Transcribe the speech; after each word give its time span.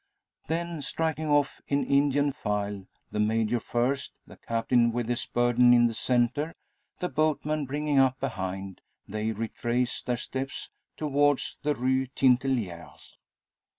Then 0.47 0.81
striking 0.81 1.27
off 1.27 1.61
in 1.67 1.83
Indian 1.85 2.31
file, 2.31 2.87
the 3.11 3.19
Major 3.19 3.59
first, 3.59 4.15
the 4.25 4.35
Captain 4.37 4.91
with 4.91 5.07
his 5.07 5.27
burden 5.27 5.75
in 5.75 5.85
the 5.85 5.93
centre, 5.93 6.55
the 6.97 7.07
boatman 7.07 7.67
bringing 7.67 7.99
up 7.99 8.19
behind, 8.19 8.81
they 9.07 9.31
retrace 9.31 10.01
their 10.01 10.17
steps 10.17 10.71
towards 10.97 11.59
the 11.61 11.75
Rue 11.75 12.07
Tintelleries. 12.07 13.15